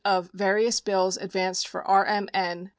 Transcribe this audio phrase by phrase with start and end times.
[0.05, 2.69] of various bills advanced for RMN, Pers."